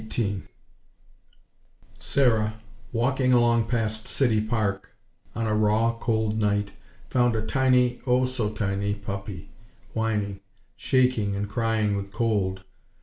[0.11, 0.41] XVIII
[1.99, 2.53] Sarah,
[2.91, 4.89] walking along past City Park
[5.35, 6.71] on a raw, cold night,
[7.07, 9.49] found a tiny, oh so tiny, puppy,
[9.93, 10.39] whining,
[10.75, 12.63] shaking and crying with cold.